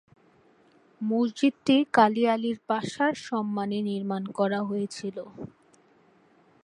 মসজিদটি 1.01 1.75
কালী 1.93 2.23
আলী 2.33 2.51
পাশার 2.67 3.13
সম্মানে 3.27 3.77
নির্মাণ 3.89 4.23
করা 4.37 4.59
হয়েছিল। 4.63 5.17